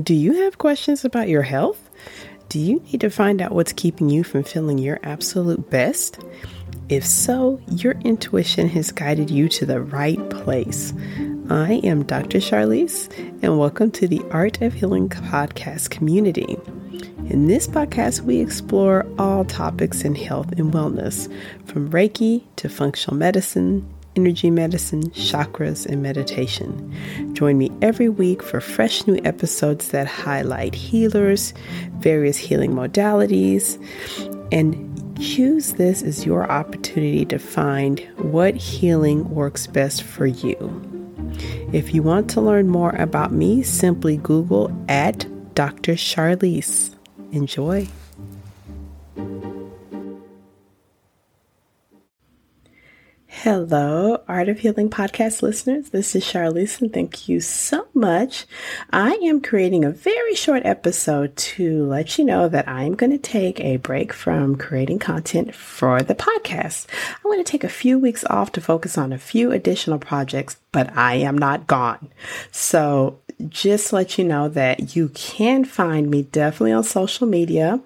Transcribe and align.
Do 0.00 0.14
you 0.14 0.44
have 0.44 0.56
questions 0.56 1.04
about 1.04 1.28
your 1.28 1.42
health? 1.42 1.90
Do 2.48 2.58
you 2.58 2.80
need 2.80 3.02
to 3.02 3.10
find 3.10 3.42
out 3.42 3.52
what's 3.52 3.74
keeping 3.74 4.08
you 4.08 4.24
from 4.24 4.42
feeling 4.42 4.78
your 4.78 4.98
absolute 5.02 5.68
best? 5.68 6.18
If 6.88 7.04
so, 7.04 7.60
your 7.68 7.92
intuition 8.00 8.70
has 8.70 8.90
guided 8.90 9.30
you 9.30 9.50
to 9.50 9.66
the 9.66 9.82
right 9.82 10.30
place. 10.30 10.94
I 11.50 11.82
am 11.84 12.04
Dr. 12.04 12.40
Charlyce, 12.40 13.10
and 13.42 13.58
welcome 13.58 13.90
to 13.90 14.08
the 14.08 14.22
Art 14.30 14.62
of 14.62 14.72
Healing 14.72 15.10
podcast 15.10 15.90
community. 15.90 16.56
In 17.28 17.46
this 17.46 17.66
podcast, 17.66 18.22
we 18.22 18.40
explore 18.40 19.04
all 19.18 19.44
topics 19.44 20.04
in 20.04 20.14
health 20.14 20.52
and 20.52 20.72
wellness, 20.72 21.30
from 21.66 21.90
Reiki 21.90 22.44
to 22.56 22.70
functional 22.70 23.18
medicine, 23.18 23.86
energy 24.16 24.50
medicine, 24.50 25.10
chakras, 25.10 25.86
and 25.86 26.02
meditation. 26.02 27.34
Join 27.34 27.58
me 27.58 27.70
every 27.80 28.08
week 28.08 28.42
for 28.42 28.60
fresh 28.60 29.06
new 29.06 29.20
episodes 29.24 29.88
that 29.88 30.06
highlight 30.06 30.74
healers, 30.74 31.54
various 31.98 32.36
healing 32.36 32.72
modalities, 32.72 33.78
and 34.52 34.88
choose 35.20 35.74
this 35.74 36.02
as 36.02 36.26
your 36.26 36.50
opportunity 36.50 37.24
to 37.26 37.38
find 37.38 38.00
what 38.18 38.54
healing 38.54 39.28
works 39.30 39.66
best 39.66 40.02
for 40.02 40.26
you. 40.26 40.56
If 41.72 41.94
you 41.94 42.02
want 42.02 42.28
to 42.30 42.40
learn 42.40 42.68
more 42.68 42.94
about 42.96 43.32
me, 43.32 43.62
simply 43.62 44.18
Google 44.18 44.70
at 44.88 45.26
Dr. 45.54 45.96
Charlyce. 45.96 46.94
Enjoy. 47.30 47.88
Hello, 53.54 54.22
Art 54.28 54.48
of 54.48 54.60
Healing 54.60 54.88
podcast 54.88 55.42
listeners. 55.42 55.90
This 55.90 56.16
is 56.16 56.24
Charlyce, 56.24 56.80
and 56.80 56.90
thank 56.90 57.28
you 57.28 57.42
so 57.42 57.86
much. 57.92 58.46
I 58.90 59.12
am 59.24 59.42
creating 59.42 59.84
a 59.84 59.90
very 59.90 60.34
short 60.34 60.64
episode 60.64 61.36
to 61.36 61.84
let 61.84 62.16
you 62.16 62.24
know 62.24 62.48
that 62.48 62.66
I'm 62.66 62.94
going 62.94 63.12
to 63.12 63.18
take 63.18 63.60
a 63.60 63.76
break 63.76 64.14
from 64.14 64.56
creating 64.56 65.00
content 65.00 65.54
for 65.54 66.00
the 66.00 66.14
podcast. 66.14 66.86
I 67.22 67.28
want 67.28 67.44
to 67.46 67.50
take 67.50 67.62
a 67.62 67.68
few 67.68 67.98
weeks 67.98 68.24
off 68.30 68.52
to 68.52 68.62
focus 68.62 68.96
on 68.96 69.12
a 69.12 69.18
few 69.18 69.52
additional 69.52 69.98
projects, 69.98 70.56
but 70.72 70.96
I 70.96 71.16
am 71.16 71.36
not 71.36 71.66
gone. 71.66 72.08
So, 72.52 73.18
just 73.50 73.92
let 73.92 74.16
you 74.16 74.24
know 74.24 74.48
that 74.48 74.96
you 74.96 75.10
can 75.10 75.66
find 75.66 76.10
me 76.10 76.22
definitely 76.22 76.72
on 76.72 76.84
social 76.84 77.26
media 77.26 77.82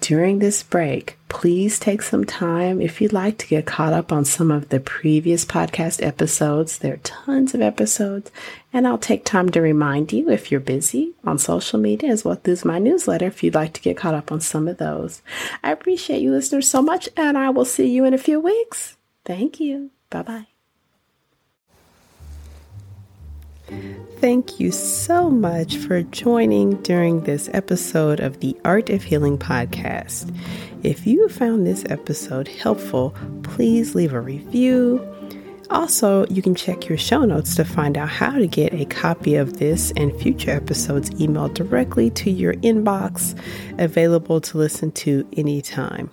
During 0.00 0.38
this 0.38 0.62
break, 0.62 1.18
please 1.28 1.80
take 1.80 2.02
some 2.02 2.24
time 2.24 2.80
if 2.80 3.00
you'd 3.00 3.12
like 3.12 3.36
to 3.38 3.48
get 3.48 3.66
caught 3.66 3.92
up 3.92 4.12
on 4.12 4.24
some 4.24 4.52
of 4.52 4.68
the 4.68 4.78
previous 4.78 5.44
podcast 5.44 6.06
episodes. 6.06 6.78
There 6.78 6.94
are 6.94 6.98
tons 6.98 7.52
of 7.52 7.62
episodes, 7.62 8.30
and 8.72 8.86
I'll 8.86 8.96
take 8.96 9.24
time 9.24 9.48
to 9.48 9.60
remind 9.60 10.12
you 10.12 10.30
if 10.30 10.52
you're 10.52 10.60
busy 10.60 11.14
on 11.24 11.36
social 11.36 11.80
media 11.80 12.12
as 12.12 12.24
well 12.24 12.40
as 12.44 12.64
my 12.64 12.78
newsletter 12.78 13.26
if 13.26 13.42
you'd 13.42 13.56
like 13.56 13.72
to 13.72 13.80
get 13.80 13.96
caught 13.96 14.14
up 14.14 14.30
on 14.30 14.40
some 14.40 14.68
of 14.68 14.78
those. 14.78 15.20
I 15.64 15.72
appreciate 15.72 16.22
you 16.22 16.30
listeners 16.30 16.68
so 16.68 16.80
much, 16.80 17.08
and 17.16 17.36
I 17.36 17.50
will 17.50 17.64
see 17.64 17.88
you 17.88 18.04
in 18.04 18.14
a 18.14 18.18
few 18.18 18.38
weeks. 18.38 18.96
Thank 19.24 19.58
you. 19.58 19.90
Bye 20.08 20.22
bye. 20.22 20.51
Thank 24.18 24.60
you 24.60 24.70
so 24.70 25.28
much 25.28 25.76
for 25.78 26.02
joining 26.02 26.80
during 26.82 27.22
this 27.22 27.50
episode 27.52 28.20
of 28.20 28.38
the 28.38 28.56
Art 28.64 28.88
of 28.88 29.02
Healing 29.02 29.36
podcast. 29.36 30.32
If 30.84 31.06
you 31.06 31.28
found 31.28 31.66
this 31.66 31.84
episode 31.88 32.46
helpful, 32.46 33.14
please 33.42 33.94
leave 33.96 34.12
a 34.12 34.20
review. 34.20 35.04
Also, 35.70 36.26
you 36.26 36.42
can 36.42 36.54
check 36.54 36.88
your 36.88 36.98
show 36.98 37.24
notes 37.24 37.56
to 37.56 37.64
find 37.64 37.96
out 37.96 38.10
how 38.10 38.32
to 38.32 38.46
get 38.46 38.74
a 38.74 38.84
copy 38.84 39.36
of 39.36 39.58
this 39.58 39.90
and 39.96 40.14
future 40.20 40.50
episodes 40.50 41.10
emailed 41.12 41.54
directly 41.54 42.10
to 42.10 42.30
your 42.30 42.54
inbox, 42.54 43.36
available 43.78 44.40
to 44.40 44.58
listen 44.58 44.92
to 44.92 45.26
anytime. 45.36 46.10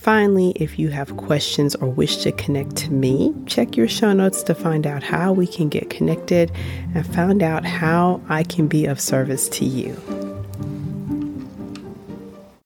Finally, 0.00 0.52
if 0.56 0.78
you 0.78 0.88
have 0.88 1.14
questions 1.18 1.74
or 1.74 1.88
wish 1.88 2.16
to 2.16 2.32
connect 2.32 2.74
to 2.74 2.90
me, 2.90 3.34
check 3.44 3.76
your 3.76 3.86
show 3.86 4.14
notes 4.14 4.42
to 4.42 4.54
find 4.54 4.86
out 4.86 5.02
how 5.02 5.30
we 5.30 5.46
can 5.46 5.68
get 5.68 5.90
connected 5.90 6.50
and 6.94 7.06
find 7.14 7.42
out 7.42 7.66
how 7.66 8.18
I 8.26 8.42
can 8.44 8.66
be 8.66 8.86
of 8.86 8.98
service 8.98 9.46
to 9.50 9.66
you. 9.66 9.94